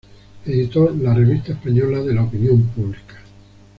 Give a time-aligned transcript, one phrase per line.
[0.47, 3.19] Editó la "Revista Española de la Opinión Pública".